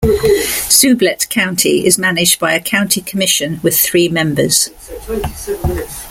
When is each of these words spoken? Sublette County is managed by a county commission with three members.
Sublette 0.67 1.29
County 1.29 1.85
is 1.85 1.99
managed 1.99 2.39
by 2.39 2.53
a 2.53 2.59
county 2.59 3.01
commission 3.01 3.59
with 3.61 3.79
three 3.79 4.09
members. 4.09 4.69